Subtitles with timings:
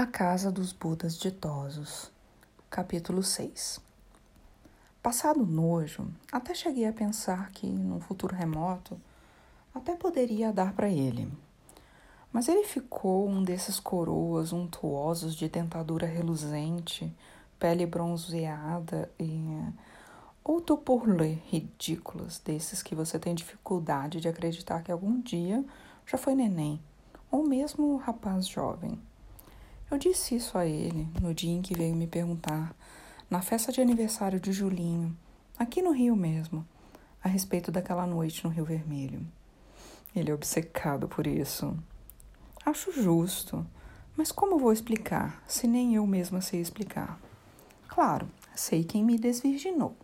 [0.00, 2.10] A Casa dos Budas Ditosos,
[2.70, 3.78] capítulo 6
[5.02, 8.98] Passado o nojo, até cheguei a pensar que, num futuro remoto,
[9.74, 11.30] até poderia dar para ele.
[12.32, 17.14] Mas ele ficou um desses coroas untuosos de dentadura reluzente,
[17.58, 19.62] pele bronzeada e
[20.42, 25.62] outro porlê ridículos desses que você tem dificuldade de acreditar que algum dia
[26.06, 26.80] já foi neném,
[27.30, 28.98] ou mesmo rapaz jovem.
[29.90, 32.72] Eu disse isso a ele no dia em que veio me perguntar,
[33.28, 35.16] na festa de aniversário de Julinho,
[35.58, 36.64] aqui no Rio mesmo,
[37.22, 39.26] a respeito daquela noite no Rio Vermelho.
[40.14, 41.76] Ele é obcecado por isso.
[42.64, 43.66] Acho justo,
[44.16, 47.18] mas como vou explicar se nem eu mesma sei explicar?
[47.88, 49.96] Claro, sei quem me desvirginou,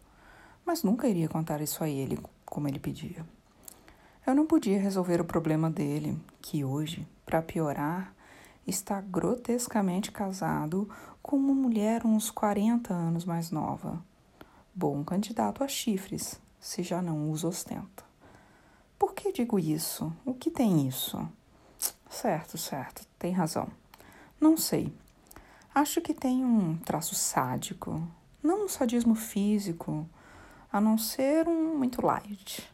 [0.65, 3.25] mas nunca iria contar isso a ele como ele pedia.
[4.27, 8.16] Eu não podia resolver o problema dele, que hoje, para piorar,
[8.67, 10.89] está grotescamente casado
[11.23, 14.03] com uma mulher uns 40 anos mais nova.
[14.75, 18.05] Bom candidato a chifres, se já não os ostenta.
[18.99, 20.13] Por que digo isso?
[20.25, 21.27] O que tem isso?
[22.11, 23.69] Certo, certo, tem razão.
[24.41, 24.93] Não sei.
[25.75, 28.03] Acho que tem um traço sádico.
[28.43, 30.09] Não um sadismo físico,
[30.73, 32.69] a não ser um muito light.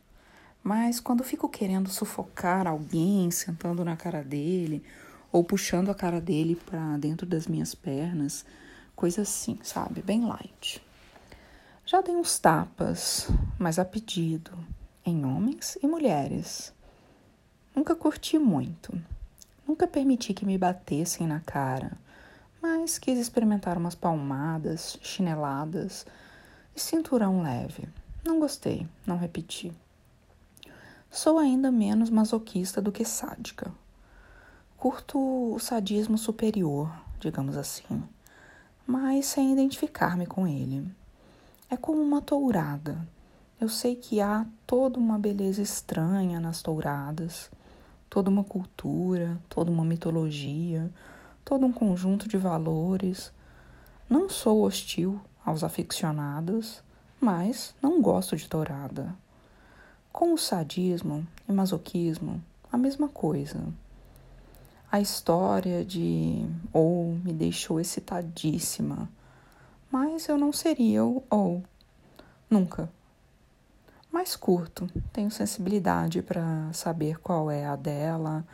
[0.63, 4.85] Mas quando fico querendo sufocar alguém sentando na cara dele
[5.33, 8.45] ou puxando a cara dele para dentro das minhas pernas,
[8.95, 10.03] coisa assim, sabe?
[10.03, 10.81] Bem light.
[11.87, 14.53] Já dei uns tapas, mas a pedido,
[15.05, 16.73] em homens e mulheres.
[17.75, 18.93] Nunca curti muito.
[19.67, 21.93] Nunca permiti que me batessem na cara,
[22.61, 26.05] mas quis experimentar umas palmadas, chineladas
[26.77, 27.89] e cinturão leve.
[28.25, 29.73] Não gostei, não repeti.
[31.11, 33.73] Sou ainda menos masoquista do que sádica,
[34.83, 38.03] Curto o sadismo superior, digamos assim,
[38.85, 40.85] mas sem identificar-me com ele.
[41.71, 42.99] É como uma tourada.
[43.61, 47.49] Eu sei que há toda uma beleza estranha nas touradas,
[48.11, 50.91] toda uma cultura, toda uma mitologia,
[51.45, 53.33] todo um conjunto de valores.
[54.11, 56.83] Não sou hostil aos aficionados,
[57.21, 59.15] mas não gosto de tourada.
[60.13, 63.65] Com o sadismo e masoquismo, a mesma coisa
[64.93, 69.09] a história de ou me deixou excitadíssima,
[69.91, 71.65] mas eu não seria o ou
[72.51, 72.91] nunca.
[74.13, 78.45] Mais curto, tenho sensibilidade para saber qual é a dela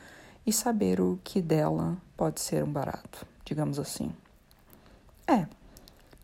[0.47, 4.15] e saber o que dela pode ser um barato, digamos assim.
[5.27, 5.45] É,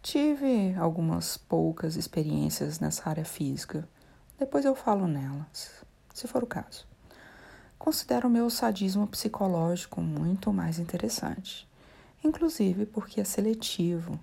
[0.00, 3.88] tive algumas poucas experiências nessa área física.
[4.38, 6.93] Depois eu falo nelas, se for o caso.
[7.78, 11.68] Considero o meu sadismo psicológico muito mais interessante,
[12.22, 14.18] inclusive porque é seletivo,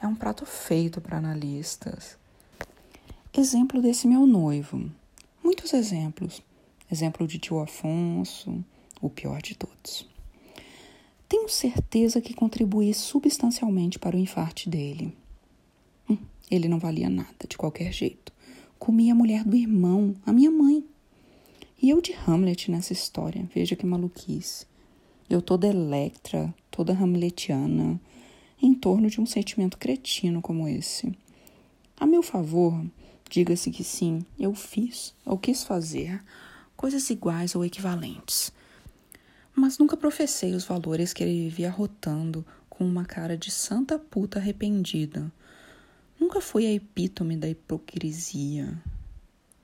[0.00, 2.16] é um prato feito para analistas.
[3.32, 4.90] Exemplo desse meu noivo.
[5.42, 6.42] Muitos exemplos.
[6.90, 8.62] Exemplo de tio Afonso,
[9.00, 10.06] o pior de todos.
[11.28, 15.16] Tenho certeza que contribuí substancialmente para o infarte dele.
[16.10, 16.18] Hum,
[16.50, 18.30] ele não valia nada, de qualquer jeito.
[18.78, 20.84] Comia a mulher do irmão, a minha mãe.
[21.82, 24.64] E eu de Hamlet nessa história, veja que maluquice.
[25.28, 28.00] Eu toda Electra, toda Hamletiana,
[28.62, 31.12] em torno de um sentimento cretino como esse.
[31.98, 32.80] A meu favor,
[33.28, 36.22] diga-se que sim, eu fiz ou quis fazer
[36.76, 38.52] coisas iguais ou equivalentes.
[39.52, 44.38] Mas nunca professei os valores que ele vivia rotando com uma cara de santa puta
[44.38, 45.32] arrependida.
[46.20, 48.80] Nunca fui a epítome da hipocrisia.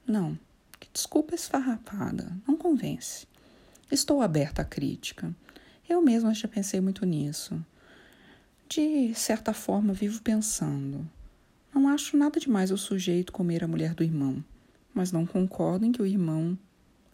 [0.05, 0.37] Não.
[0.79, 3.27] Que desculpa esfarrapada, não convence.
[3.91, 5.35] Estou aberta à crítica.
[5.89, 7.65] Eu mesma já pensei muito nisso.
[8.69, 11.09] De certa forma, vivo pensando.
[11.75, 14.45] Não acho nada demais o sujeito comer a mulher do irmão,
[14.93, 16.59] mas não concordo em que o irmão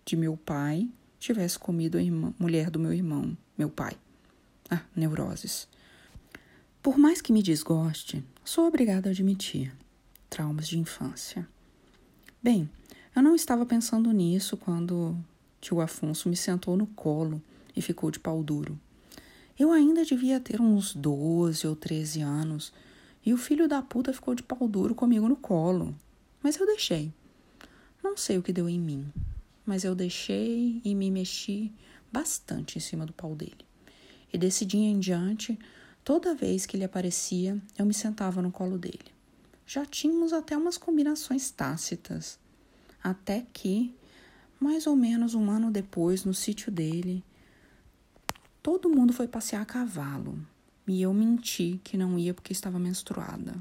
[0.05, 0.89] de meu pai
[1.19, 3.97] tivesse comido a irmã, mulher do meu irmão, meu pai.
[4.71, 5.69] Ah, neuroses.
[6.83, 9.73] Por mais que me desgoste, sou obrigada a admitir
[10.29, 11.49] traumas de infância.
[12.43, 12.69] Bem,
[13.15, 15.17] eu não estava pensando nisso quando
[15.61, 17.41] tio Afonso me sentou no colo
[17.77, 18.79] e ficou de pau duro.
[19.59, 22.73] Eu ainda devia ter uns 12 ou 13 anos
[23.25, 25.95] e o filho da puta ficou de pau duro comigo no colo.
[26.43, 27.13] Mas eu deixei.
[28.03, 29.07] Não sei o que deu em mim,
[29.65, 31.73] mas eu deixei e me mexi
[32.13, 33.65] bastante em cima do pau dele.
[34.33, 35.57] E desse dia em diante,
[36.05, 39.15] toda vez que ele aparecia, eu me sentava no colo dele.
[39.65, 42.39] Já tínhamos até umas combinações tácitas
[43.05, 43.95] até que,
[44.59, 47.23] mais ou menos um ano depois, no sítio dele,
[48.63, 50.39] todo mundo foi passear a cavalo.
[50.87, 53.55] e eu menti que não ia porque estava menstruada.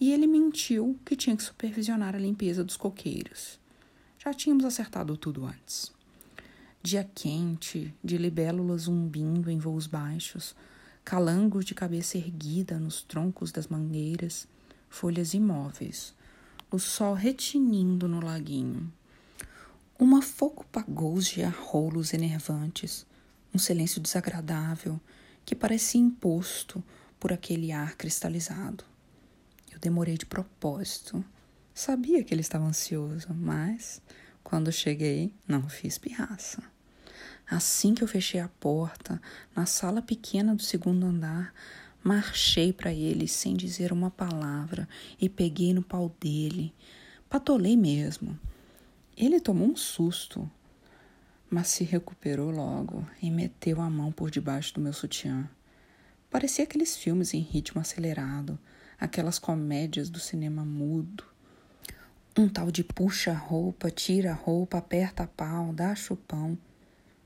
[0.00, 3.58] E ele mentiu que tinha que supervisionar a limpeza dos coqueiros.
[4.18, 5.92] Já tínhamos acertado tudo antes.
[6.82, 10.54] Dia quente, de libélulas zumbindo em voos baixos,
[11.04, 14.46] calangos de cabeça erguida nos troncos das mangueiras,
[14.88, 16.14] folhas imóveis,
[16.70, 18.92] o sol retinindo no laguinho.
[19.98, 23.06] Uma foco pagousia rolos enervantes,
[23.54, 25.00] um silêncio desagradável
[25.44, 26.82] que parecia imposto
[27.18, 28.84] por aquele ar cristalizado.
[29.72, 31.24] Eu demorei de propósito.
[31.72, 34.02] Sabia que ele estava ansioso, mas
[34.42, 36.62] quando cheguei, não fiz pirraça.
[37.48, 39.20] Assim que eu fechei a porta,
[39.54, 41.54] na sala pequena do segundo andar,
[42.06, 44.88] marchei para ele sem dizer uma palavra
[45.20, 46.72] e peguei no pau dele.
[47.28, 48.38] Patolei mesmo.
[49.16, 50.48] Ele tomou um susto,
[51.50, 55.50] mas se recuperou logo e meteu a mão por debaixo do meu sutiã.
[56.30, 58.56] Parecia aqueles filmes em ritmo acelerado,
[59.00, 61.24] aquelas comédias do cinema mudo.
[62.38, 66.56] Um tal de puxa roupa, tira roupa, aperta pau, dá chupão,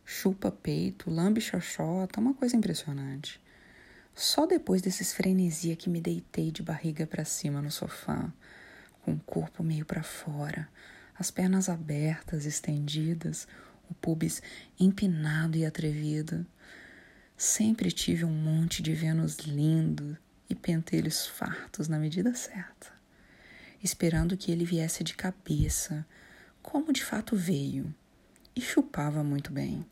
[0.06, 3.38] chupa peito, lambe xoxota, uma coisa impressionante.
[4.20, 8.30] Só depois desses frenesia que me deitei de barriga para cima no sofá,
[9.00, 10.68] com o corpo meio para fora,
[11.18, 13.48] as pernas abertas, estendidas,
[13.88, 14.42] o pubis
[14.78, 16.44] empinado e atrevido.
[17.34, 20.18] Sempre tive um monte de Vênus lindo
[20.50, 22.92] e pentelhos fartos na medida certa,
[23.82, 26.06] esperando que ele viesse de cabeça,
[26.60, 27.94] como de fato veio,
[28.54, 29.82] e chupava muito bem.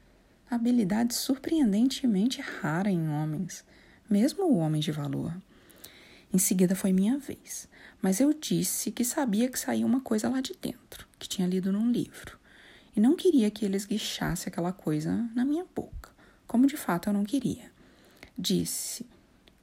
[0.51, 3.65] Habilidade surpreendentemente rara em homens,
[4.09, 5.35] mesmo homens de valor.
[6.33, 7.69] Em seguida foi minha vez,
[8.03, 11.73] mas eu disse que sabia que saía uma coisa lá de dentro, que tinha lido
[11.73, 12.39] num livro,
[12.95, 16.11] e não queria que ele esguichasse aquela coisa na minha boca,
[16.47, 17.71] como de fato eu não queria.
[18.37, 19.07] Disse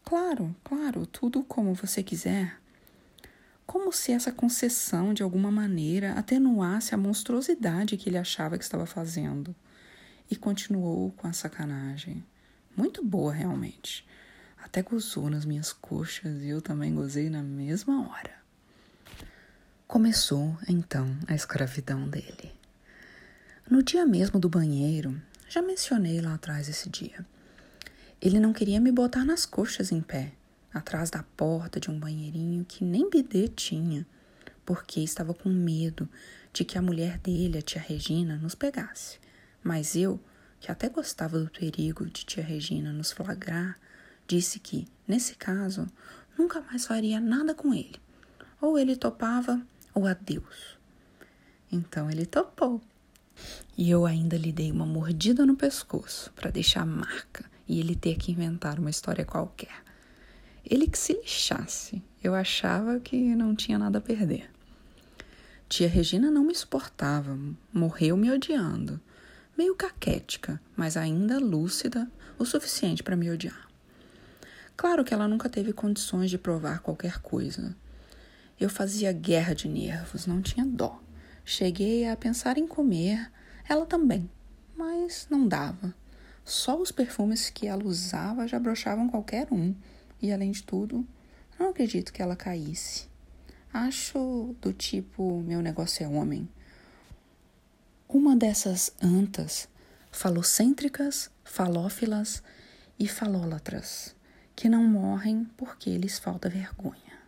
[0.05, 2.61] Claro, claro, tudo como você quiser.
[3.65, 8.85] Como se essa concessão, de alguma maneira, atenuasse a monstruosidade que ele achava que estava
[8.85, 9.55] fazendo.
[10.29, 12.23] E continuou com a sacanagem.
[12.77, 14.05] Muito boa, realmente.
[14.65, 18.33] Até gozou nas minhas coxas e eu também gozei na mesma hora.
[19.87, 22.51] Começou, então, a escravidão dele.
[23.69, 27.23] No dia mesmo do banheiro, já mencionei lá atrás esse dia.
[28.19, 30.33] Ele não queria me botar nas coxas em pé,
[30.73, 34.03] atrás da porta de um banheirinho que nem bidê tinha,
[34.65, 36.09] porque estava com medo
[36.51, 39.19] de que a mulher dele, a tia Regina, nos pegasse.
[39.63, 40.19] Mas eu,
[40.59, 43.77] que até gostava do perigo de tia Regina nos flagrar,
[44.27, 45.87] disse que, nesse caso,
[46.37, 47.99] nunca mais faria nada com ele.
[48.61, 49.61] Ou ele topava,
[49.93, 50.77] ou adeus.
[51.71, 52.81] Então ele topou.
[53.77, 58.17] E eu ainda lhe dei uma mordida no pescoço para deixar marca e ele ter
[58.17, 59.83] que inventar uma história qualquer.
[60.63, 64.49] Ele que se lixasse, eu achava que não tinha nada a perder.
[65.67, 67.37] Tia Regina não me suportava,
[67.73, 68.99] morreu me odiando.
[69.57, 73.64] Meio caquética, mas ainda lúcida o suficiente para me odiar.
[74.75, 77.75] Claro que ela nunca teve condições de provar qualquer coisa.
[78.59, 81.01] Eu fazia guerra de nervos, não tinha dó.
[81.43, 83.31] Cheguei a pensar em comer,
[83.67, 84.29] ela também,
[84.75, 85.93] mas não dava.
[86.43, 89.75] Só os perfumes que ela usava já brochavam qualquer um.
[90.21, 91.05] E além de tudo,
[91.59, 93.07] não acredito que ela caísse.
[93.73, 96.47] Acho do tipo: meu negócio é homem.
[98.07, 99.67] Uma dessas antas
[100.11, 102.41] falocêntricas, falófilas
[102.97, 104.15] e falólatras,
[104.55, 107.19] que não morrem porque lhes falta vergonha.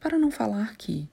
[0.00, 1.08] Para não falar que,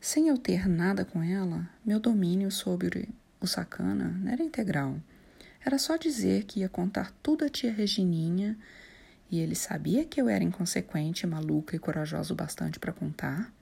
[0.00, 3.08] sem eu ter nada com ela, meu domínio sobre
[3.40, 5.00] o sacana era integral.
[5.64, 8.58] Era só dizer que ia contar tudo a tia Regininha,
[9.30, 13.52] e ele sabia que eu era inconsequente, maluca e corajosa o bastante para contar,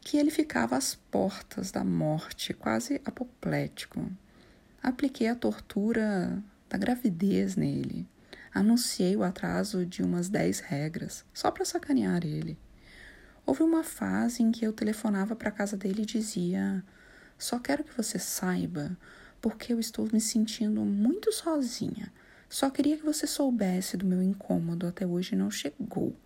[0.00, 4.10] que ele ficava às portas da morte, quase apoplético.
[4.82, 8.06] Apliquei a tortura da gravidez nele.
[8.56, 12.58] Anunciei o atraso de umas dez regras, só para sacanear ele.
[13.44, 16.82] Houve uma fase em que eu telefonava para a casa dele e dizia:
[17.36, 18.96] Só quero que você saiba
[19.42, 22.10] porque eu estou me sentindo muito sozinha.
[22.48, 26.16] Só queria que você soubesse do meu incômodo até hoje não chegou.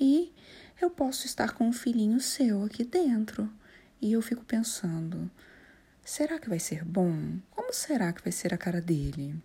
[0.00, 0.32] E
[0.80, 3.46] eu posso estar com um filhinho seu aqui dentro.
[4.00, 5.30] E eu fico pensando:
[6.02, 7.38] será que vai ser bom?
[7.50, 9.36] Como será que vai ser a cara dele?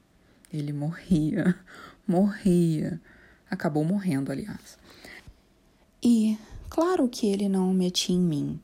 [0.54, 1.58] Ele morria,
[2.08, 3.02] morria.
[3.50, 4.78] Acabou morrendo, aliás.
[6.02, 6.38] E
[6.70, 8.60] claro que ele não metia em mim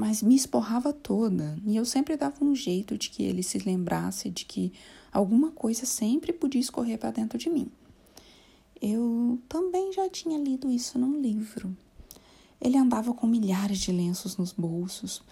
[0.00, 4.30] mas me esporrava toda e eu sempre dava um jeito de que ele se lembrasse
[4.30, 4.72] de que
[5.12, 7.70] alguma coisa sempre podia escorrer para dentro de mim.
[8.80, 11.76] Eu também já tinha lido isso num livro.
[12.58, 15.22] Ele andava com milhares de lenços nos bolsos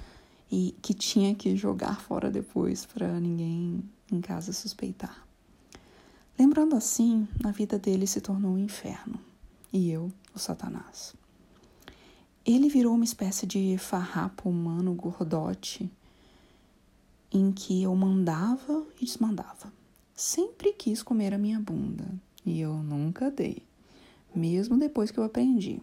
[0.50, 5.27] e que tinha que jogar fora depois para ninguém em casa suspeitar.
[6.38, 9.18] Lembrando assim, a vida dele se tornou um inferno
[9.72, 11.12] e eu, o Satanás.
[12.46, 15.90] Ele virou uma espécie de farrapo humano gordote
[17.32, 19.72] em que eu mandava e desmandava.
[20.14, 22.06] Sempre quis comer a minha bunda
[22.46, 23.64] e eu nunca dei,
[24.32, 25.82] mesmo depois que eu aprendi.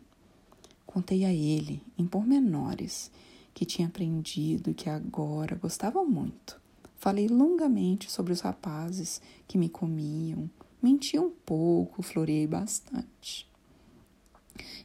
[0.86, 3.12] Contei a ele, em pormenores,
[3.54, 6.64] que tinha aprendido e que agora gostava muito.
[7.06, 10.50] Falei longamente sobre os rapazes que me comiam,
[10.82, 13.48] menti um pouco, floreei bastante.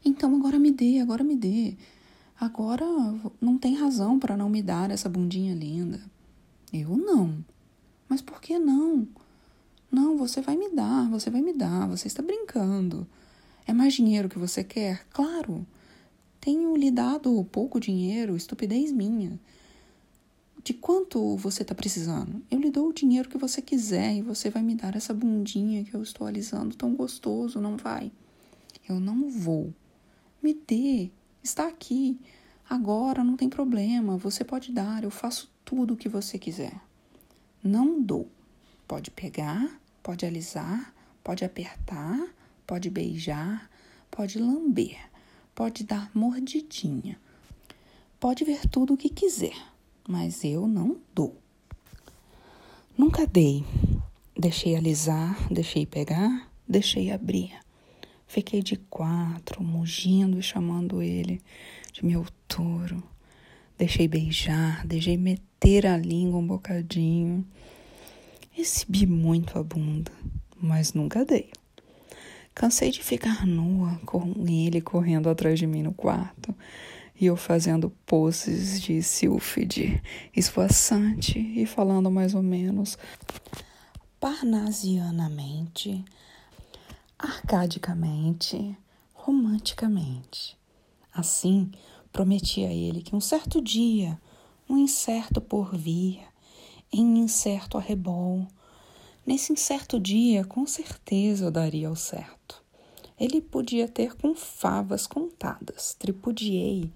[0.05, 1.79] Então agora me dê, agora me dê.
[2.39, 2.85] Agora
[3.41, 5.99] não tem razão para não me dar essa bundinha linda.
[6.71, 7.43] Eu não.
[8.07, 9.09] Mas por que não?
[9.91, 13.07] Não, você vai me dar, você vai me dar, você está brincando.
[13.67, 15.07] É mais dinheiro que você quer?
[15.09, 15.67] Claro.
[16.39, 19.41] Tenho lhe dado pouco dinheiro, estupidez minha.
[20.63, 22.43] De quanto você está precisando?
[22.51, 25.83] Eu lhe dou o dinheiro que você quiser e você vai me dar essa bundinha
[25.83, 28.13] que eu estou alisando tão gostoso, não vai?
[28.87, 29.73] Eu não vou.
[30.43, 31.11] Me dê.
[31.43, 32.21] Está aqui.
[32.69, 34.19] Agora não tem problema.
[34.19, 35.03] Você pode dar.
[35.03, 36.79] Eu faço tudo o que você quiser.
[37.63, 38.29] Não dou.
[38.87, 40.93] Pode pegar, pode alisar,
[41.25, 42.19] pode apertar,
[42.67, 43.71] pode beijar,
[44.11, 44.99] pode lamber,
[45.55, 47.19] pode dar mordidinha.
[48.19, 49.57] Pode ver tudo o que quiser,
[50.09, 51.37] mas eu não dou.
[52.97, 53.65] Nunca dei.
[54.39, 57.53] Deixei alisar, deixei pegar, deixei abrir.
[58.27, 61.43] Fiquei de quatro, mugindo e chamando ele
[61.93, 63.03] de meu touro.
[63.77, 67.45] Deixei beijar, deixei meter a língua um bocadinho.
[68.57, 70.13] Exhibi muito a bunda,
[70.61, 71.51] mas nunca dei.
[72.55, 76.55] Cansei de ficar nua com ele correndo atrás de mim no quarto
[77.21, 80.03] e eu fazendo poses de sílfide
[80.35, 82.97] esvoaçante e falando mais ou menos
[84.19, 86.03] parnasianamente
[87.19, 88.75] arcadicamente,
[89.13, 90.57] romanticamente.
[91.13, 91.71] Assim,
[92.11, 94.19] prometi a ele que um certo dia,
[94.69, 96.21] um incerto porvir,
[96.91, 98.47] em incerto arrebol,
[99.27, 102.65] nesse incerto dia, com certeza eu daria o certo.
[103.19, 106.91] Ele podia ter com favas contadas, tripudiei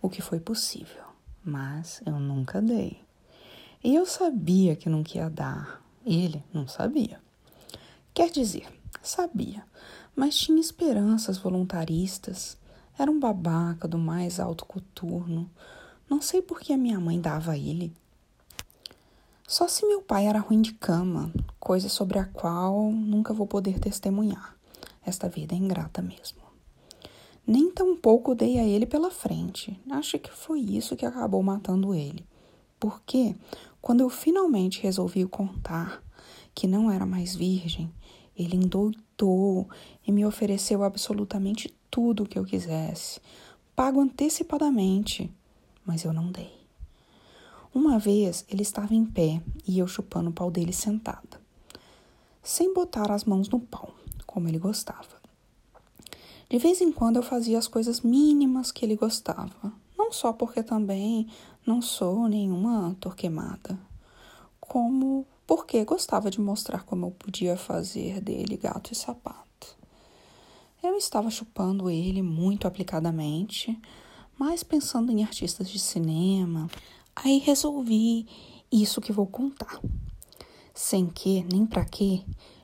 [0.00, 1.04] o que foi possível,
[1.44, 3.00] mas eu nunca dei.
[3.82, 7.20] E eu sabia que não ia dar, ele não sabia.
[8.12, 8.66] Quer dizer,
[9.02, 9.64] Sabia,
[10.14, 12.56] mas tinha esperanças voluntaristas.
[12.98, 15.48] Era um babaca do mais alto coturno.
[16.08, 17.94] Não sei por que a minha mãe dava a ele.
[19.46, 23.78] Só se meu pai era ruim de cama, coisa sobre a qual nunca vou poder
[23.78, 24.54] testemunhar.
[25.04, 26.47] Esta vida é ingrata mesmo.
[27.50, 29.80] Nem tampouco dei a ele pela frente.
[29.90, 32.22] Acho que foi isso que acabou matando ele.
[32.78, 33.34] Porque,
[33.80, 36.04] quando eu finalmente resolvi contar
[36.54, 37.90] que não era mais virgem,
[38.36, 39.66] ele endoidou
[40.06, 43.18] e me ofereceu absolutamente tudo o que eu quisesse,
[43.74, 45.32] pago antecipadamente,
[45.86, 46.52] mas eu não dei.
[47.74, 51.40] Uma vez ele estava em pé e eu chupando o pau dele sentada,
[52.42, 53.94] sem botar as mãos no pau,
[54.26, 55.17] como ele gostava.
[56.48, 60.62] De vez em quando eu fazia as coisas mínimas que ele gostava, não só porque
[60.62, 61.28] também
[61.66, 63.78] não sou nenhuma torquemada,
[64.58, 69.76] como porque gostava de mostrar como eu podia fazer dele gato e sapato.
[70.82, 73.78] Eu estava chupando ele muito aplicadamente,
[74.38, 76.70] mas pensando em artistas de cinema,
[77.14, 78.26] aí resolvi
[78.72, 79.80] isso que vou contar.
[80.72, 82.22] Sem que, nem para quê,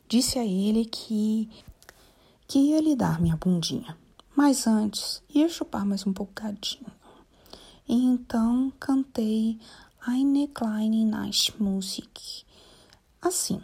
[0.08, 1.50] disse a ele que
[2.46, 3.96] que ia lhe dar minha bundinha.
[4.36, 6.92] Mas antes, ia chupar mais um bocadinho.
[7.88, 9.58] E então cantei
[10.06, 12.44] Eine kleine Nachtmusik
[13.22, 13.62] assim: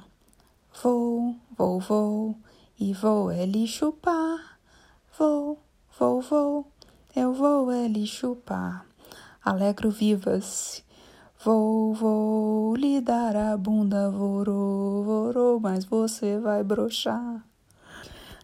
[0.83, 2.35] Vou, vou, vou,
[2.79, 4.59] e vou é lhe chupar.
[5.19, 5.59] Vou,
[5.99, 6.67] vou, vou,
[7.15, 8.87] eu vou é lhe chupar.
[9.45, 10.83] Alegro vivas.
[11.45, 17.45] Vou, vou lhe dar a bunda, vorou, vorou, mas você vai brochar.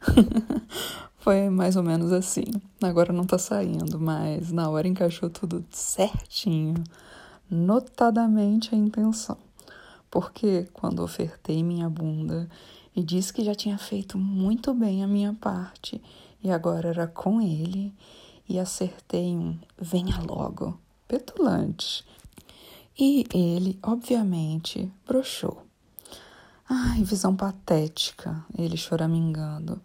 [1.19, 2.45] Foi mais ou menos assim.
[2.83, 6.75] Agora não tá saindo, mas na hora encaixou tudo certinho,
[7.51, 9.37] notadamente a intenção
[10.11, 12.49] porque quando ofertei minha bunda
[12.95, 16.01] e disse que já tinha feito muito bem a minha parte
[16.43, 17.93] e agora era com ele,
[18.49, 22.03] e acertei um venha logo, petulante.
[22.99, 25.66] E ele, obviamente, broxou.
[26.69, 29.81] Ai, visão patética, ele choramingando.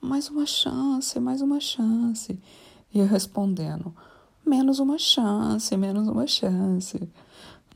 [0.00, 2.38] mais uma chance, mais uma chance.
[2.92, 3.94] E eu respondendo:
[4.44, 7.08] menos uma chance, menos uma chance.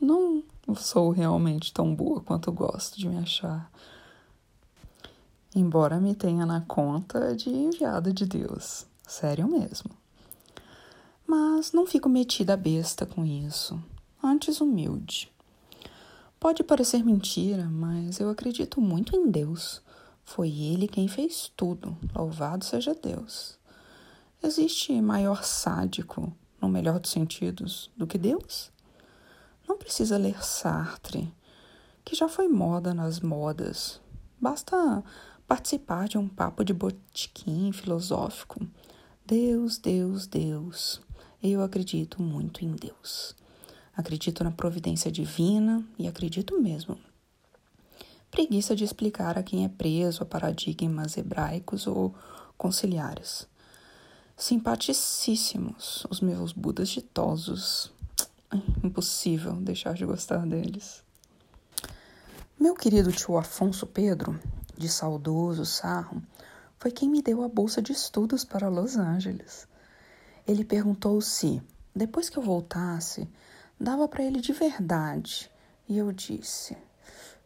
[0.01, 0.43] Não
[0.75, 3.71] sou realmente tão boa quanto gosto de me achar.
[5.55, 8.85] Embora me tenha na conta de enviada de Deus.
[9.07, 9.89] Sério mesmo.
[11.25, 13.81] Mas não fico metida besta com isso.
[14.21, 15.31] Antes humilde.
[16.39, 19.81] Pode parecer mentira, mas eu acredito muito em Deus.
[20.23, 21.97] Foi Ele quem fez tudo.
[22.15, 23.59] Louvado seja Deus.
[24.41, 26.31] Existe maior sádico,
[26.61, 28.71] no melhor dos sentidos, do que Deus?
[29.67, 31.29] Não precisa ler Sartre,
[32.05, 33.99] que já foi moda nas modas.
[34.39, 35.03] Basta
[35.45, 38.65] participar de um papo de botiquim filosófico.
[39.25, 41.01] Deus, Deus, Deus.
[41.43, 43.35] Eu acredito muito em Deus.
[43.99, 46.97] Acredito na providência divina e acredito mesmo.
[48.31, 52.15] Preguiça de explicar a quem é preso a paradigmas hebraicos ou
[52.57, 53.45] conciliares.
[54.37, 57.91] Simpaticíssimos os meus budas ditosos.
[58.81, 61.03] Impossível deixar de gostar deles.
[62.57, 64.39] Meu querido tio Afonso Pedro,
[64.77, 66.23] de saudoso sarro,
[66.77, 69.67] foi quem me deu a bolsa de estudos para Los Angeles.
[70.47, 71.61] Ele perguntou se,
[71.93, 73.27] depois que eu voltasse,
[73.79, 75.49] dava para ele de verdade.
[75.87, 76.75] E eu disse: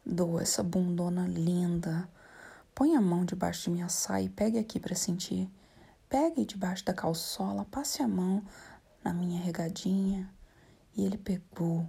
[0.06, 2.10] Dou essa bundona linda.
[2.74, 5.50] Põe a mão debaixo de minha saia e pegue aqui para sentir.
[6.10, 8.44] Pegue debaixo da calçola, passe a mão
[9.04, 10.30] na minha regadinha.
[10.96, 11.86] E ele pegou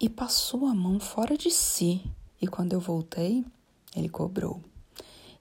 [0.00, 2.02] e passou a mão fora de si.
[2.40, 3.44] E quando eu voltei,
[3.94, 4.62] ele cobrou.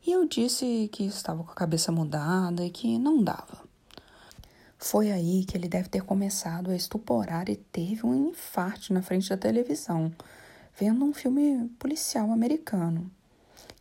[0.06, 3.67] E eu disse que estava com a cabeça mudada e que não dava.
[4.80, 9.28] Foi aí que ele deve ter começado a estuporar e teve um infarto na frente
[9.28, 10.14] da televisão,
[10.80, 13.10] vendo um filme policial americano.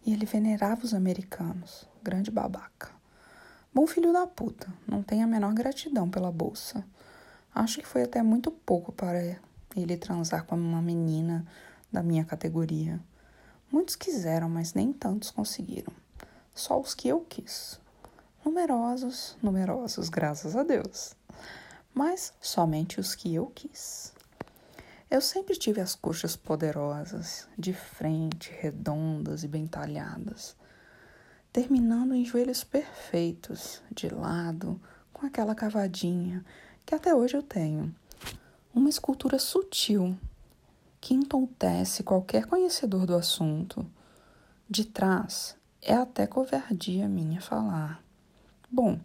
[0.05, 1.87] E ele venerava os americanos.
[2.03, 2.91] Grande babaca.
[3.75, 6.83] Bom filho da puta, não tem a menor gratidão pela bolsa.
[7.55, 9.39] Acho que foi até muito pouco para
[9.77, 11.47] ele transar com uma menina
[11.93, 12.99] da minha categoria.
[13.71, 15.93] Muitos quiseram, mas nem tantos conseguiram.
[16.55, 17.79] Só os que eu quis.
[18.47, 21.15] Numerosos, numerosos, graças a Deus.
[21.93, 24.15] Mas somente os que eu quis.
[25.11, 30.57] Eu sempre tive as coxas poderosas, de frente, redondas e bem talhadas
[31.57, 34.79] terminando em joelhos perfeitos, de lado,
[35.11, 36.45] com aquela cavadinha
[36.85, 37.97] que até hoje eu tenho.
[38.75, 40.15] Uma escultura sutil
[41.01, 43.91] que entontece qualquer conhecedor do assunto.
[44.69, 48.06] De trás, é até covardia minha falar.
[48.77, 49.01] Bom,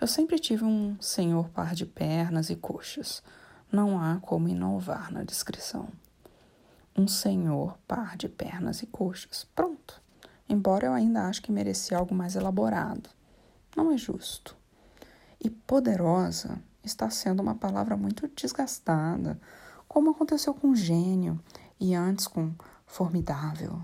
[0.00, 3.22] eu sempre tive um senhor par de pernas e coxas.
[3.70, 5.86] Não há como inovar na descrição.
[6.98, 9.46] Um senhor par de pernas e coxas.
[9.54, 10.02] Pronto
[10.48, 13.08] embora eu ainda ache que merecia algo mais elaborado.
[13.76, 14.56] Não é justo.
[15.40, 19.40] E poderosa está sendo uma palavra muito desgastada,
[19.86, 21.40] como aconteceu com gênio
[21.78, 22.52] e antes com
[22.84, 23.80] formidável.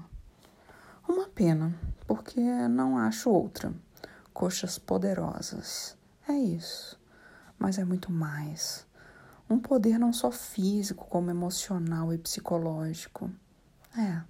[1.08, 1.72] Uma pena,
[2.04, 3.72] porque não acho outra.
[4.32, 5.96] Coxas poderosas.
[6.28, 6.98] É isso.
[7.58, 8.86] Mas é muito mais.
[9.48, 13.30] Um poder não só físico, como emocional e psicológico.
[13.98, 14.22] É,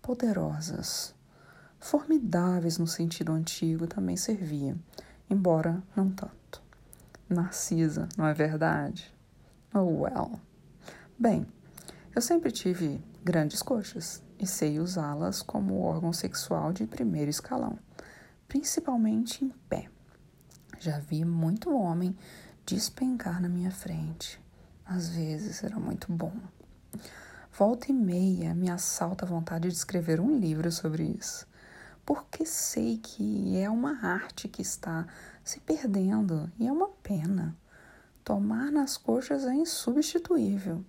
[0.00, 1.14] poderosas
[1.78, 4.76] formidáveis no sentido antigo também servia,
[5.30, 6.62] embora não tanto.
[7.28, 9.12] Narcisa, não é verdade?
[9.74, 10.40] Oh, well.
[11.18, 11.46] Bem,
[12.14, 17.78] eu sempre tive grandes coxas e sei usá-las como órgão sexual de primeiro escalão,
[18.48, 19.88] principalmente em pé.
[20.78, 22.16] Já vi muito homem
[22.64, 24.40] despencar na minha frente.
[24.84, 26.32] Às vezes era muito bom.
[27.52, 31.46] Volta e meia me assalta a vontade de escrever um livro sobre isso
[32.06, 35.04] porque sei que é uma arte que está
[35.42, 37.56] se perdendo e é uma pena.
[38.22, 40.84] Tomar nas coxas é insubstituível.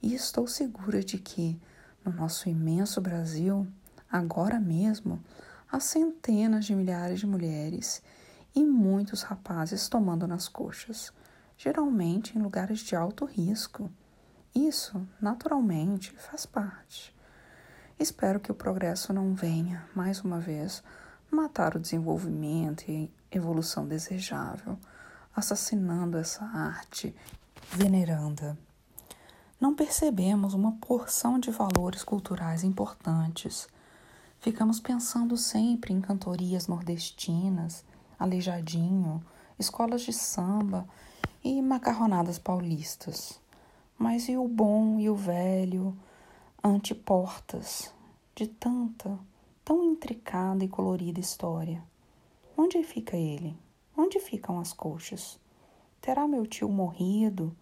[0.00, 1.60] E estou segura de que,
[2.04, 3.66] no nosso imenso Brasil,
[4.10, 5.20] agora mesmo,
[5.74, 8.00] há centenas de milhares de mulheres
[8.54, 11.12] e muitos rapazes tomando nas coxas,
[11.58, 13.90] geralmente em lugares de alto risco.
[14.54, 17.12] Isso, naturalmente, faz parte.
[17.98, 20.80] Espero que o progresso não venha, mais uma vez,
[21.28, 24.78] matar o desenvolvimento e evolução desejável,
[25.34, 27.12] assassinando essa arte
[27.72, 28.56] veneranda.
[29.60, 33.66] Não percebemos uma porção de valores culturais importantes.
[34.44, 37.82] Ficamos pensando sempre em cantorias nordestinas,
[38.18, 39.24] aleijadinho,
[39.58, 40.86] escolas de samba
[41.42, 43.40] e macarronadas paulistas.
[43.96, 45.96] Mas e o bom e o velho?
[46.62, 47.90] anteportas
[48.34, 49.18] de tanta,
[49.64, 51.82] tão intricada e colorida história.
[52.54, 53.56] Onde fica ele?
[53.96, 55.40] Onde ficam as coxas?
[56.02, 57.56] Terá meu tio morrido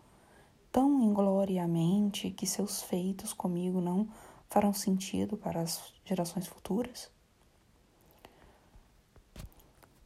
[0.72, 4.08] tão ingloriamente que seus feitos comigo não
[4.52, 7.10] farão sentido para as gerações futuras?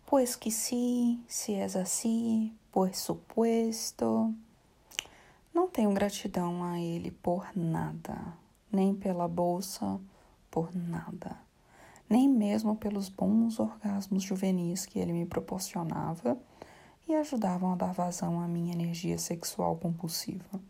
[0.06, 4.32] Pois que sim, se és assim, por supuesto.
[5.52, 8.16] Não tenho gratidão a ele por nada,
[8.70, 10.00] nem pela bolsa,
[10.48, 11.36] por nada,
[12.08, 16.38] nem mesmo pelos bons orgasmos juvenis que ele me proporcionava
[17.08, 20.60] e ajudavam a dar vazão à minha energia sexual compulsiva,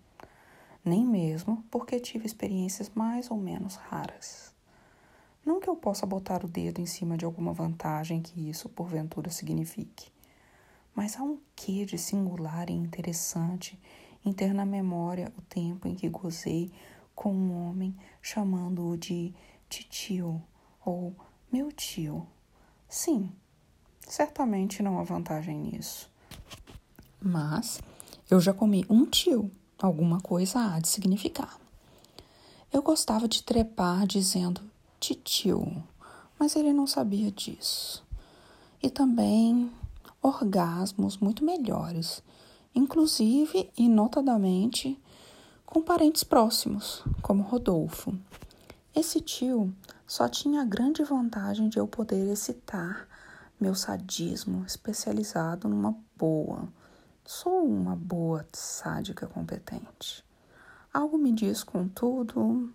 [0.86, 4.54] nem mesmo porque tive experiências mais ou menos raras.
[5.44, 9.30] Não que eu possa botar o dedo em cima de alguma vantagem que isso porventura
[9.30, 10.10] signifique,
[10.94, 13.78] mas há um quê de singular e interessante
[14.24, 16.72] em ter na memória o tempo em que gozei
[17.14, 19.34] com um homem chamando-o de
[19.68, 20.42] titio
[20.84, 21.14] ou
[21.52, 22.26] meu tio.
[22.88, 23.32] Sim,
[24.00, 26.10] certamente não há vantagem nisso.
[27.20, 27.80] Mas
[28.30, 31.58] eu já comi um tio, alguma coisa há de significar.
[32.72, 34.60] Eu gostava de trepar dizendo
[34.98, 35.82] titio,
[36.38, 38.04] mas ele não sabia disso.
[38.82, 39.70] E também
[40.22, 42.22] orgasmos muito melhores,
[42.74, 45.00] inclusive e notadamente
[45.64, 48.14] com parentes próximos, como Rodolfo.
[48.94, 49.74] Esse tio
[50.06, 53.06] só tinha a grande vantagem de eu poder excitar
[53.60, 56.68] meu sadismo especializado numa boa.
[57.28, 60.24] Sou uma boa sádica competente.
[60.94, 62.72] Algo me diz, contudo,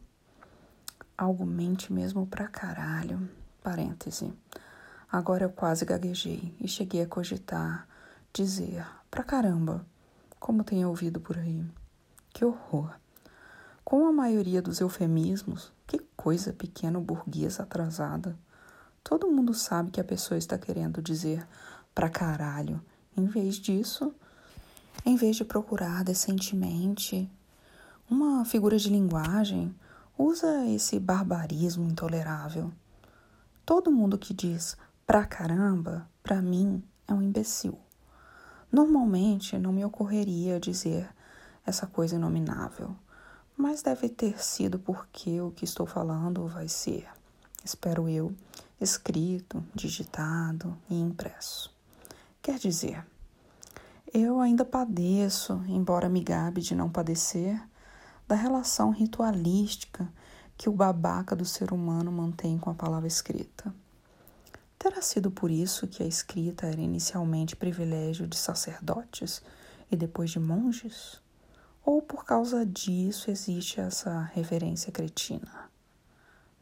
[1.18, 3.30] algo mente mesmo pra caralho.
[3.64, 4.34] Parêntese.
[5.10, 7.88] Agora eu quase gaguejei e cheguei a cogitar,
[8.34, 9.86] dizer, pra caramba,
[10.38, 11.64] como tenho ouvido por aí.
[12.34, 12.94] Que horror!
[13.86, 18.38] Com a maioria dos eufemismos, que coisa pequeno burguês atrasada.
[19.02, 21.48] Todo mundo sabe que a pessoa está querendo dizer
[21.96, 22.82] pra caralho.
[23.16, 24.14] Em vez disso,
[25.06, 27.30] em vez de procurar decentemente
[28.10, 29.74] uma figura de linguagem
[30.18, 32.72] usa esse barbarismo intolerável.
[33.66, 34.78] Todo mundo que diz
[35.08, 37.78] pra caramba, pra mim, é um imbecil.
[38.72, 41.10] Normalmente não me ocorreria dizer
[41.66, 42.96] essa coisa inominável,
[43.58, 47.08] mas deve ter sido porque o que estou falando vai ser,
[47.64, 48.34] espero eu,
[48.80, 51.74] escrito, digitado e impresso.
[52.42, 53.06] Quer dizer,
[54.14, 57.62] eu ainda padeço, embora me gabe de não padecer,
[58.28, 60.12] da relação ritualística
[60.58, 63.74] que o babaca do ser humano mantém com a palavra escrita.
[64.78, 69.42] Terá sido por isso que a escrita era inicialmente privilégio de sacerdotes
[69.90, 71.22] e depois de monges?
[71.86, 75.70] Ou por causa disso existe essa reverência cretina?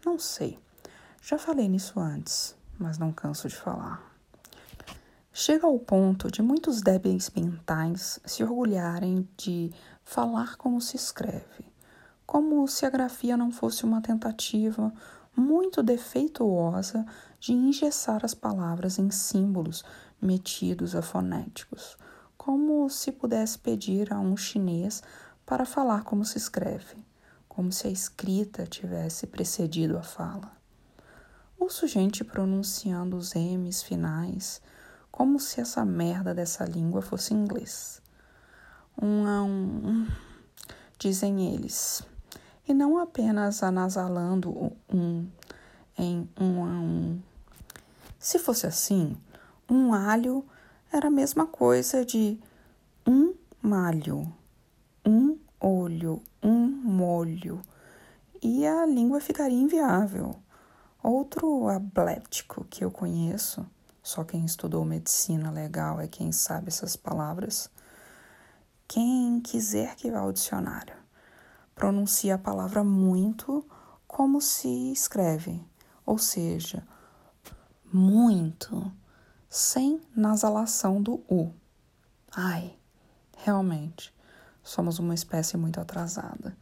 [0.05, 0.59] Não sei.
[1.21, 4.08] Já falei nisso antes, mas não canso de falar.
[5.41, 9.71] Chega ao ponto de muitos débeis mentais se orgulharem de
[10.03, 11.63] falar como se escreve,
[12.25, 14.93] como se a grafia não fosse uma tentativa
[15.33, 17.05] muito defeituosa
[17.39, 19.85] de engessar as palavras em símbolos
[20.21, 21.97] metidos a fonéticos,
[22.35, 25.01] como se pudesse pedir a um chinês
[25.45, 26.97] para falar como se escreve,
[27.47, 30.51] como se a escrita tivesse precedido a fala.
[31.57, 34.61] Ouço gente pronunciando os M's finais
[35.19, 38.01] como se essa merda dessa língua fosse inglês
[39.01, 40.07] um a um,
[40.97, 42.01] dizem eles,
[42.65, 45.27] e não apenas anasalando um
[45.97, 47.21] em um a um.
[48.17, 49.17] Se fosse assim,
[49.69, 50.45] um alho
[50.89, 52.39] era a mesma coisa de
[53.05, 54.33] um malho,
[55.05, 57.61] um olho, um molho,
[58.41, 60.33] e a língua ficaria inviável.
[61.03, 63.67] Outro abléptico que eu conheço,
[64.01, 67.69] só quem estudou medicina legal é quem sabe essas palavras,
[68.87, 70.95] quem quiser que vá ao dicionário,
[71.75, 73.65] pronuncia a palavra muito
[74.07, 75.63] como se escreve,
[76.05, 76.85] ou seja,
[77.91, 78.91] muito,
[79.49, 81.53] sem nasalação do U.
[82.35, 82.77] Ai,
[83.37, 84.13] realmente,
[84.63, 86.55] somos uma espécie muito atrasada.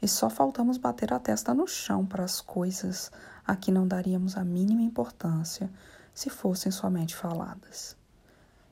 [0.00, 3.10] E só faltamos bater a testa no chão para as coisas
[3.46, 5.70] a que não daríamos a mínima importância
[6.16, 7.94] se fossem somente faladas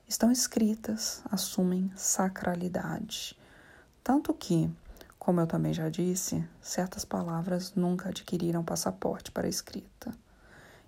[0.07, 3.37] estão escritas, assumem sacralidade.
[4.03, 4.69] Tanto que,
[5.17, 10.11] como eu também já disse, certas palavras nunca adquiriram passaporte para a escrita.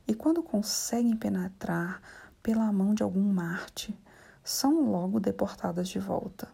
[0.08, 2.02] E quando conseguem penetrar
[2.44, 3.98] pela mão de algum Marte,
[4.44, 6.48] são logo deportadas de volta,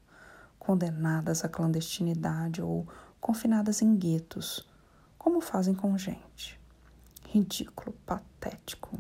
[0.58, 2.88] condenadas à clandestinidade ou
[3.20, 4.68] confinadas em guetos,
[5.18, 6.60] como fazem com gente.
[7.28, 8.98] Ridículo, patético,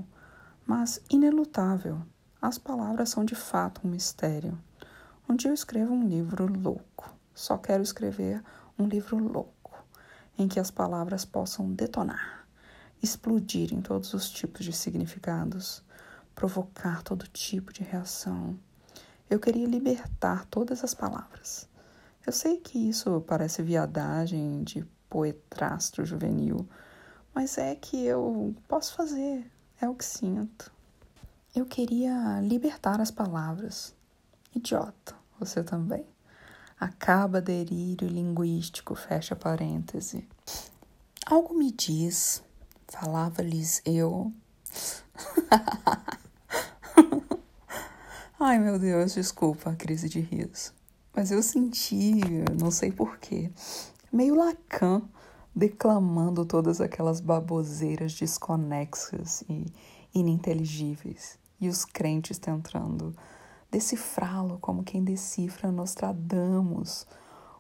[0.66, 2.02] mas inelutável
[2.46, 4.60] as palavras são de fato um mistério.
[5.30, 7.10] Um dia eu escrevo um livro louco.
[7.34, 8.44] Só quero escrever
[8.78, 9.74] um livro louco,
[10.38, 12.46] em que as palavras possam detonar,
[13.02, 15.82] explodir em todos os tipos de significados,
[16.36, 18.60] provocar todo tipo de reação.
[19.30, 21.70] Eu queria libertar todas as palavras.
[22.28, 26.68] Eu sei que isso parece viadagem de poetrastro juvenil,
[27.34, 29.50] mas é que eu posso fazer,
[29.82, 30.72] é o que sinto.
[31.56, 33.94] Eu queria libertar as palavras.
[34.56, 36.06] Idiota, você também.
[36.80, 40.28] Acaba delírio linguístico, fecha parêntese.
[41.26, 42.44] Algo me diz,
[42.88, 44.34] falava-lhes eu.
[48.40, 50.74] Ai meu Deus, desculpa a crise de riso.
[51.16, 52.16] Mas eu senti,
[52.60, 53.52] não sei porquê,
[54.12, 55.02] meio Lacan
[55.56, 59.66] declamando todas aquelas baboseiras desconexas e
[60.14, 63.16] ininteligíveis e os crentes tentando
[63.72, 67.06] decifrá-lo como quem decifra Nostradamus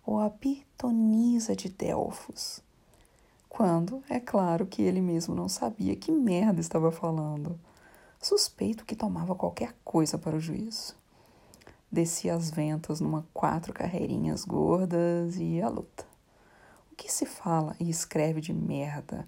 [0.06, 2.62] ou a pitonisa de Delfos.
[3.47, 7.60] Quando, é claro que ele mesmo não sabia que merda estava falando.
[8.19, 10.95] Suspeito que tomava qualquer coisa para o juízo.
[11.91, 16.12] Descia as ventas numa quatro carreirinhas gordas e a luta.
[16.93, 19.27] O que se fala e escreve de merda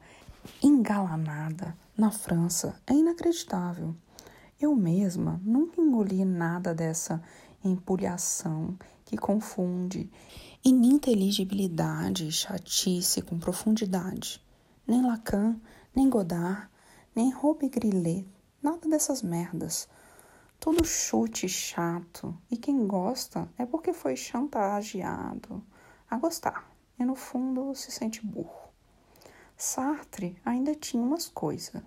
[0.61, 3.95] engalanada na França é inacreditável.
[4.61, 7.19] Eu mesma nunca engoli nada dessa
[7.63, 10.07] empulhação que confunde
[10.63, 14.39] ininteligibilidade e chatice com profundidade.
[14.85, 15.59] Nem Lacan,
[15.95, 16.69] nem Godard,
[17.15, 17.71] nem Robbe
[18.61, 19.89] nada dessas merdas.
[20.59, 25.63] Tudo chute chato, e quem gosta é porque foi chantageado
[26.07, 28.69] a gostar, e no fundo se sente burro.
[29.57, 31.81] Sartre ainda tinha umas coisas,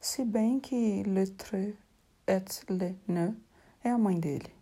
[0.00, 1.76] se bem que Lettre
[2.26, 3.34] et le ne
[3.82, 4.52] é a mãe dele.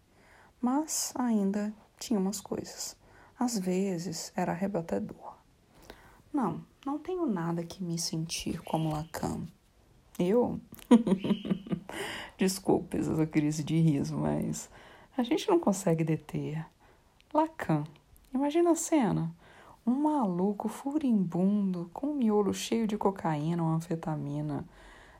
[0.60, 2.96] Mas ainda tinha umas coisas.
[3.38, 5.34] Às vezes era arrebatador.
[6.32, 9.46] Não, não tenho nada que me sentir como Lacan.
[10.18, 10.60] Eu?
[12.38, 14.70] Desculpe essa crise de riso, mas
[15.16, 16.64] a gente não consegue deter.
[17.34, 17.84] Lacan.
[18.32, 19.34] Imagina a cena.
[19.84, 24.64] Um maluco furibundo com um miolo cheio de cocaína ou anfetamina,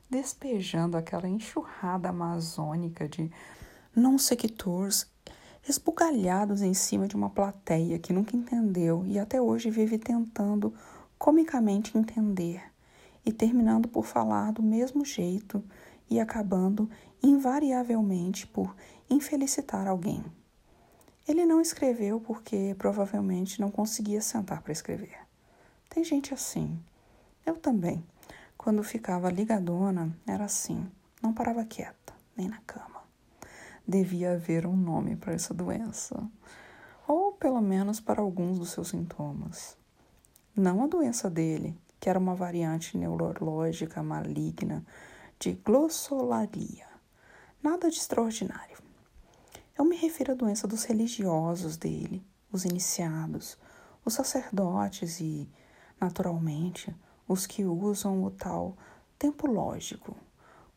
[0.09, 3.29] despejando aquela enxurrada amazônica de
[3.93, 5.05] non-sequitors
[5.67, 10.73] esbugalhados em cima de uma plateia que nunca entendeu e até hoje vive tentando
[11.17, 12.63] comicamente entender,
[13.25, 15.63] e terminando por falar do mesmo jeito
[16.09, 16.89] e acabando
[17.21, 18.75] invariavelmente por
[19.09, 20.23] infelicitar alguém.
[21.25, 25.17] Ele não escreveu porque provavelmente não conseguia sentar para escrever.
[25.89, 26.77] Tem gente assim.
[27.45, 28.03] Eu também.
[28.57, 30.85] Quando ficava ligadona, era assim.
[31.21, 33.03] Não parava quieta, nem na cama.
[33.87, 36.29] Devia haver um nome para essa doença.
[37.07, 39.77] Ou pelo menos para alguns dos seus sintomas.
[40.53, 44.85] Não a doença dele, que era uma variante neurológica maligna
[45.39, 46.85] de glossolalia.
[47.61, 48.82] Nada de extraordinário.
[49.75, 53.57] Eu me refiro à doença dos religiosos dele, os iniciados,
[54.05, 55.49] os sacerdotes e,
[55.99, 56.95] naturalmente,
[57.27, 58.77] os que usam o tal
[59.17, 60.15] tempo lógico,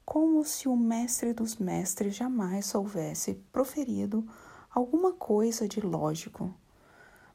[0.03, 4.27] como se o mestre dos mestres jamais houvesse proferido
[4.71, 6.55] alguma coisa de lógico,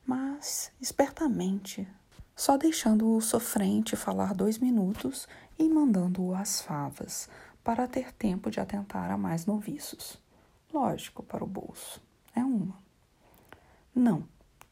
[0.04, 1.88] mas espertamente,
[2.36, 5.28] só deixando o sofrente falar dois minutos
[5.60, 7.30] e mandando-o às favas,
[7.63, 10.20] para ter tempo de atentar a mais noviços
[10.73, 12.01] lógico para o bolso.
[12.36, 12.77] É uma.
[13.93, 14.23] Não,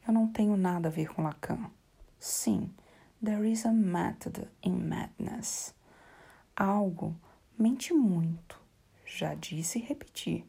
[0.06, 1.70] eu não tenho nada a ver com Lacan.
[2.18, 2.72] Sim,
[3.22, 5.74] there is a method in madness.
[6.56, 7.14] Algo
[7.58, 8.60] mente muito.
[9.04, 10.44] Já disse e repeti.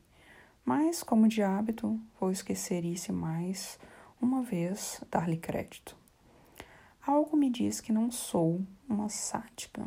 [0.64, 3.80] Mas, como de hábito, vou esquecer isso mais
[4.22, 5.96] uma vez dar-lhe crédito.
[7.06, 9.86] Algo me diz que não sou uma sádica.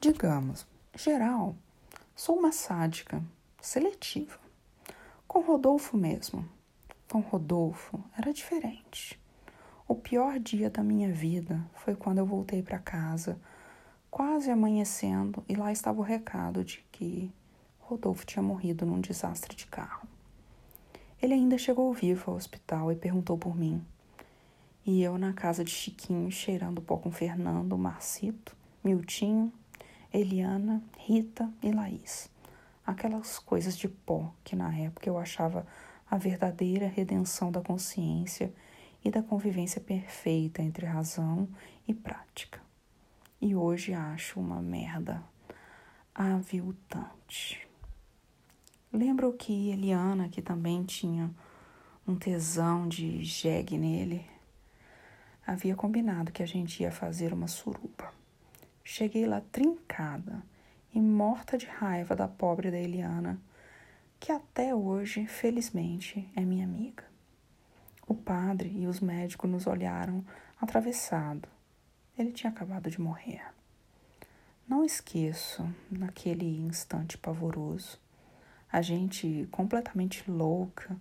[0.00, 1.56] Digamos, geral,
[2.14, 3.22] sou uma sádica
[3.60, 4.43] seletiva.
[5.34, 6.48] Com Rodolfo mesmo.
[7.10, 9.20] Com Rodolfo era diferente.
[9.88, 13.36] O pior dia da minha vida foi quando eu voltei para casa,
[14.08, 17.32] quase amanhecendo, e lá estava o recado de que
[17.80, 20.06] Rodolfo tinha morrido num desastre de carro.
[21.20, 23.84] Ele ainda chegou vivo ao hospital e perguntou por mim.
[24.86, 29.52] E eu na casa de Chiquinho, cheirando pó com Fernando, Marcito, Miltinho,
[30.12, 32.32] Eliana, Rita e Laís
[32.86, 35.66] aquelas coisas de pó que na época eu achava
[36.10, 38.52] a verdadeira redenção da consciência
[39.04, 41.48] e da convivência perfeita entre razão
[41.86, 42.60] e prática.
[43.40, 45.22] E hoje acho uma merda
[46.14, 47.66] aviltante.
[48.92, 51.30] Lembro que Eliana, que também tinha
[52.06, 54.24] um tesão de jegue nele,
[55.46, 58.12] havia combinado que a gente ia fazer uma suruba.
[58.82, 60.42] Cheguei lá trincada
[60.94, 63.38] e morta de raiva da pobre da Eliana,
[64.20, 67.04] que até hoje, felizmente, é minha amiga.
[68.06, 70.24] O padre e os médicos nos olharam
[70.60, 71.48] atravessado.
[72.16, 73.42] Ele tinha acabado de morrer.
[74.68, 77.98] Não esqueço, naquele instante pavoroso,
[78.70, 80.96] a gente completamente louca,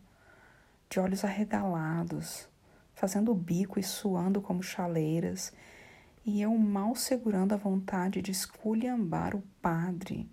[0.89, 2.47] de olhos arregalados,
[2.93, 5.53] fazendo bico e suando como chaleiras,
[6.25, 10.29] e eu mal segurando a vontade de esculhambar o padre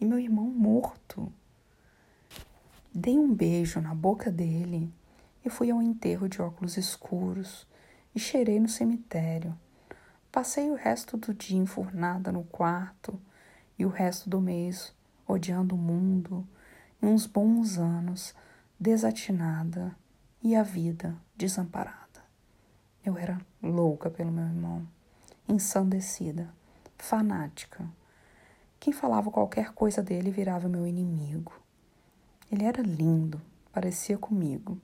[0.00, 1.32] e meu irmão morto.
[2.92, 4.90] Dei um beijo na boca dele
[5.44, 7.66] e fui ao enterro de óculos escuros
[8.14, 9.58] e cheirei no cemitério.
[10.32, 13.20] Passei o resto do dia enfurnada no quarto
[13.78, 14.94] e o resto do mês
[15.26, 16.46] odiando o mundo
[17.02, 18.34] e uns bons anos
[18.80, 19.94] desatinada
[20.42, 22.24] e a vida desamparada.
[23.04, 24.86] Eu era louca pelo meu irmão,
[25.48, 26.52] ensandecida,
[26.98, 27.88] fanática.
[28.80, 31.52] Quem falava qualquer coisa dele virava meu inimigo.
[32.50, 33.40] Ele era lindo,
[33.72, 34.78] parecia comigo,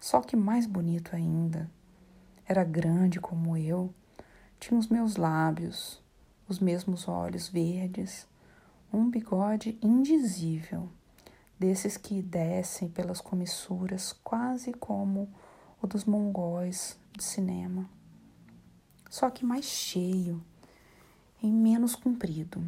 [0.00, 1.70] só que mais bonito ainda.
[2.46, 3.92] Era grande como eu,
[4.58, 6.02] tinha os meus lábios,
[6.48, 8.26] os mesmos olhos verdes,
[8.92, 10.88] um bigode indizível,
[11.58, 15.28] desses que descem pelas comissuras quase como
[15.82, 17.95] o dos mongóis de cinema.
[19.08, 20.42] Só que mais cheio
[21.42, 22.62] e menos comprido.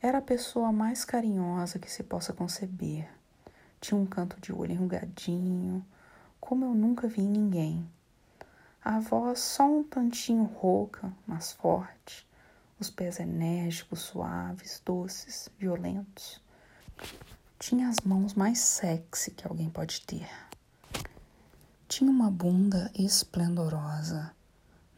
[0.00, 3.08] Era a pessoa mais carinhosa que se possa conceber.
[3.80, 5.84] Tinha um canto de olho enrugadinho,
[6.40, 7.90] como eu nunca vi em ninguém.
[8.84, 12.26] A voz só um tantinho rouca, mas forte.
[12.78, 16.38] Os pés enérgicos, suaves, doces, violentos.
[17.58, 20.28] Tinha as mãos mais sexy que alguém pode ter.
[21.88, 24.34] Tinha uma bunda esplendorosa.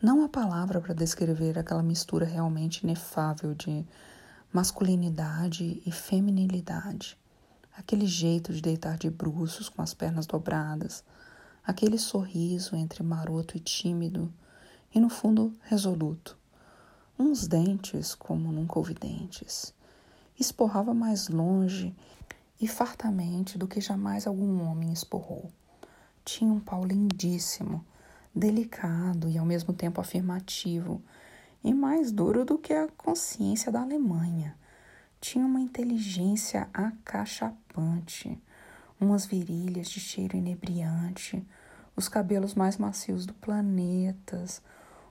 [0.00, 3.82] Não há palavra para descrever aquela mistura realmente inefável de
[4.52, 7.16] masculinidade e feminilidade.
[7.74, 11.02] Aquele jeito de deitar de bruços com as pernas dobradas,
[11.64, 14.30] aquele sorriso entre maroto e tímido
[14.94, 16.36] e no fundo resoluto.
[17.18, 19.72] Uns dentes como nunca houve dentes.
[20.38, 21.96] Esporrava mais longe
[22.60, 25.50] e fartamente do que jamais algum homem esporrou.
[26.22, 27.82] Tinha um pau lindíssimo,
[28.36, 31.02] delicado e ao mesmo tempo afirmativo,
[31.64, 34.54] e mais duro do que a consciência da Alemanha.
[35.18, 38.38] Tinha uma inteligência acachapante,
[39.00, 41.44] umas virilhas de cheiro inebriante,
[41.96, 44.44] os cabelos mais macios do planeta,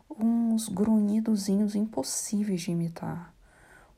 [0.07, 3.33] uns grunhidozinhos impossíveis de imitar,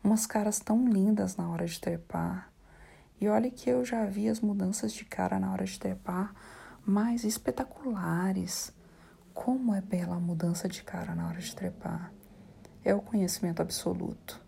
[0.02, 2.50] umas caras tão lindas na hora de trepar.
[3.20, 6.34] E olhe que eu já vi as mudanças de cara na hora de trepar
[6.86, 8.72] mais espetaculares.
[9.38, 12.12] Como é bela a mudança de cara na hora de trepar.
[12.84, 14.44] É o conhecimento absoluto.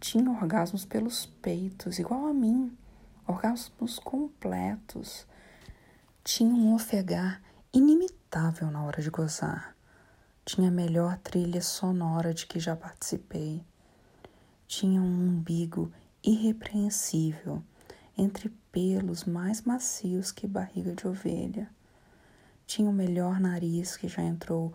[0.00, 2.76] Tinha orgasmos pelos peitos, igual a mim,
[3.26, 5.26] orgasmos completos.
[6.24, 7.40] Tinha um ofegar
[7.72, 9.76] inimitável na hora de gozar.
[10.44, 13.64] Tinha a melhor trilha sonora de que já participei.
[14.66, 15.90] Tinha um umbigo
[16.22, 17.62] irrepreensível
[18.18, 21.70] entre pelos mais macios que barriga de ovelha.
[22.70, 24.72] Tinha o melhor nariz que já entrou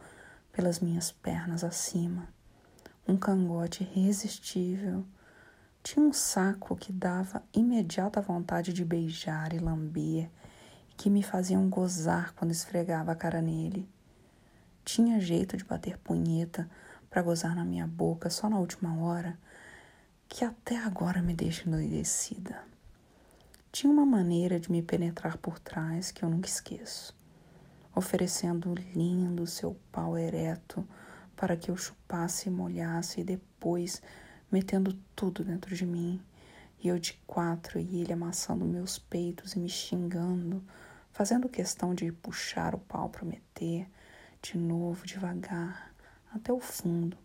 [0.51, 2.27] pelas minhas pernas acima,
[3.08, 5.05] um cangote irresistível.
[5.81, 10.29] Tinha um saco que dava imediata vontade de beijar e lamber,
[10.89, 13.88] e que me faziam gozar quando esfregava a cara nele.
[14.84, 16.69] Tinha jeito de bater punheta
[17.10, 19.39] para gozar na minha boca só na última hora,
[20.27, 22.62] que até agora me deixa endoidecida.
[23.71, 27.15] Tinha uma maneira de me penetrar por trás que eu nunca esqueço,
[27.95, 30.86] oferecendo lindo seu pau ereto
[31.36, 34.01] para que eu chupasse e molhasse e depois
[34.51, 36.22] metendo tudo dentro de mim,
[36.80, 40.63] e eu de quatro e ele amassando meus peitos e me xingando,
[41.11, 43.89] fazendo questão de puxar o pau para meter,
[44.41, 45.91] de novo, devagar,
[46.34, 47.17] até o fundo,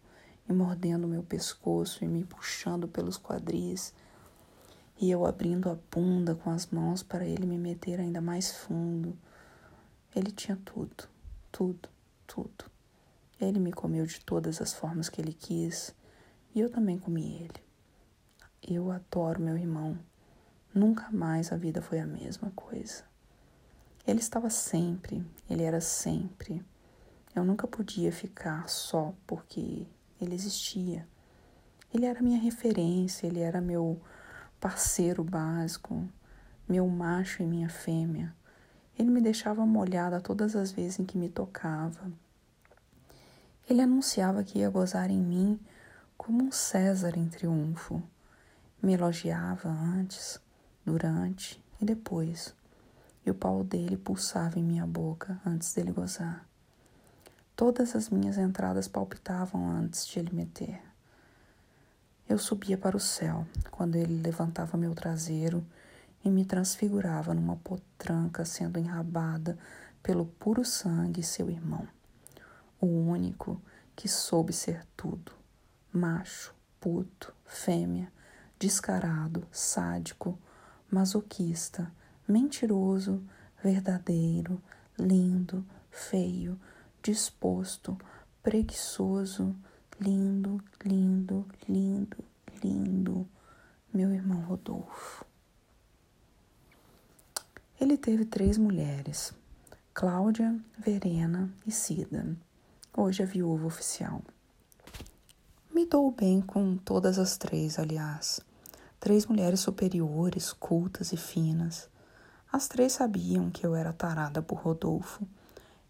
[0.49, 3.93] e mordendo meu pescoço e me puxando pelos quadris
[5.01, 9.17] e eu abrindo a bunda com as mãos para ele me meter ainda mais fundo.
[10.15, 11.09] Ele tinha tudo,
[11.53, 11.89] tudo,
[12.27, 12.65] tudo.
[13.41, 15.95] Ele me comeu de todas as formas que ele quis
[16.55, 17.65] e eu também comi ele.
[18.63, 19.99] Eu adoro meu irmão.
[20.75, 23.05] Nunca mais a vida foi a mesma coisa.
[24.07, 26.65] Ele estava sempre, ele era sempre.
[27.35, 29.87] Eu nunca podia ficar só porque
[30.21, 31.07] ele existia.
[31.95, 34.01] Ele era minha referência, ele era meu
[34.61, 36.09] parceiro básico,
[36.69, 38.35] meu macho e minha fêmea.
[39.01, 42.13] Ele me deixava molhada todas as vezes em que me tocava.
[43.67, 45.59] Ele anunciava que ia gozar em mim
[46.19, 48.03] como um César em triunfo.
[48.83, 50.39] Me elogiava antes,
[50.85, 52.55] durante e depois,
[53.25, 56.47] e o pau dele pulsava em minha boca antes dele gozar.
[57.57, 60.79] Todas as minhas entradas palpitavam antes de ele meter.
[62.29, 65.65] Eu subia para o céu quando ele levantava meu traseiro
[66.25, 69.59] e me transfigurava numa potranca sendo enrabada
[70.03, 71.87] pelo puro sangue seu irmão,
[72.81, 73.61] o único
[73.95, 75.33] que soube ser tudo:
[75.93, 78.13] macho, puto, fêmea,
[78.59, 80.39] descarado, sádico,
[80.91, 81.93] masoquista,
[82.27, 83.23] mentiroso,
[83.63, 84.61] verdadeiro,
[84.99, 86.59] lindo, feio,
[87.03, 87.99] disposto,
[88.43, 89.55] preguiçoso,
[90.01, 92.17] lindo, lindo, lindo,
[92.63, 93.29] lindo,
[93.93, 95.30] meu irmão Rodolfo.
[97.81, 99.33] Ele teve três mulheres,
[99.95, 102.37] Cláudia, Verena e Cida.
[102.95, 104.21] Hoje é viúva oficial.
[105.75, 108.39] Me dou bem com todas as três, aliás.
[109.01, 111.89] Três mulheres superiores, cultas e finas.
[112.53, 115.27] As três sabiam que eu era tarada por Rodolfo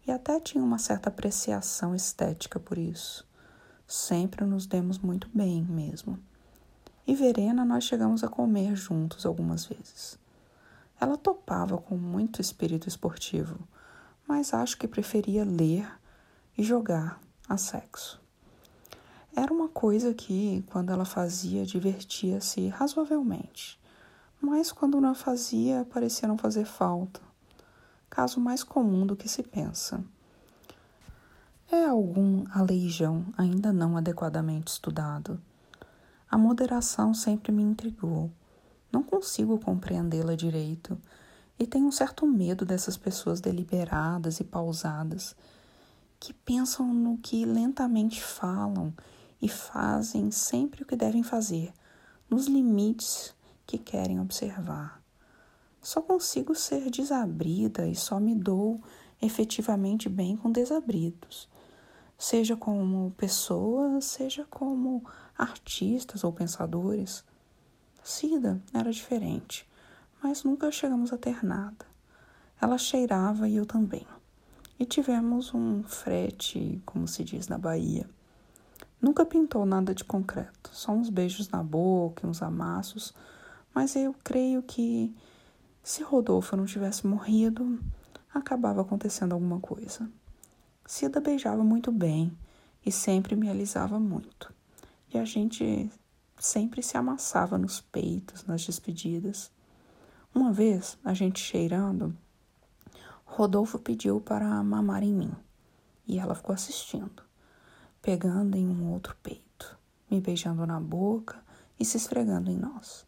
[0.07, 3.27] e até tinham uma certa apreciação estética por isso.
[3.85, 6.17] Sempre nos demos muito bem mesmo.
[7.05, 10.20] E Verena nós chegamos a comer juntos algumas vezes.
[11.01, 13.57] Ela topava com muito espírito esportivo,
[14.27, 15.91] mas acho que preferia ler
[16.55, 18.21] e jogar a sexo.
[19.35, 23.79] Era uma coisa que, quando ela fazia, divertia-se razoavelmente,
[24.39, 27.19] mas quando não fazia, parecia não fazer falta.
[28.07, 30.03] Caso mais comum do que se pensa.
[31.71, 35.41] É algum aleijão ainda não adequadamente estudado.
[36.29, 38.29] A moderação sempre me intrigou
[38.91, 40.97] não consigo compreendê-la direito
[41.57, 45.35] e tenho um certo medo dessas pessoas deliberadas e pausadas
[46.19, 48.93] que pensam no que lentamente falam
[49.41, 51.73] e fazem sempre o que devem fazer,
[52.29, 53.33] nos limites
[53.65, 55.01] que querem observar.
[55.81, 58.79] Só consigo ser desabrida e só me dou
[59.19, 61.49] efetivamente bem com desabridos,
[62.17, 65.03] seja como pessoas, seja como
[65.35, 67.23] artistas ou pensadores.
[68.03, 69.67] Cida era diferente,
[70.23, 71.85] mas nunca chegamos a ter nada.
[72.59, 74.05] Ela cheirava e eu também.
[74.79, 78.09] E tivemos um frete, como se diz na Bahia.
[78.99, 83.13] Nunca pintou nada de concreto, só uns beijos na boca e uns amassos,
[83.73, 85.15] mas eu creio que
[85.83, 87.79] se Rodolfo não tivesse morrido,
[88.33, 90.09] acabava acontecendo alguma coisa.
[90.85, 92.35] Cida beijava muito bem
[92.85, 94.53] e sempre me alisava muito.
[95.13, 95.89] E a gente
[96.41, 99.51] sempre se amassava nos peitos nas despedidas.
[100.33, 102.17] Uma vez, a gente cheirando,
[103.23, 105.31] Rodolfo pediu para mamar em mim
[106.07, 107.21] e ela ficou assistindo,
[108.01, 109.77] pegando em um outro peito,
[110.09, 111.39] me beijando na boca
[111.79, 113.05] e se esfregando em nós.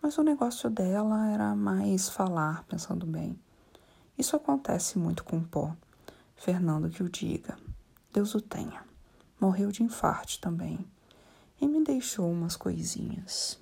[0.00, 3.36] Mas o negócio dela era mais falar, pensando bem.
[4.16, 5.74] Isso acontece muito com o pó.
[6.36, 7.56] Fernando que o diga.
[8.12, 8.84] Deus o tenha.
[9.40, 10.86] Morreu de infarte também
[11.62, 13.61] e me deixou umas coisinhas.